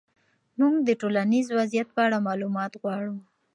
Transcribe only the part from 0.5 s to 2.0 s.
موږ د ټولنیز وضعیت